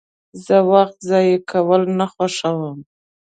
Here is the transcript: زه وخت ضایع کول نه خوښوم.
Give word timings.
زه 0.45 0.55
وخت 0.71 0.97
ضایع 1.09 1.37
کول 1.51 1.81
نه 1.99 2.05
خوښوم. 2.13 2.79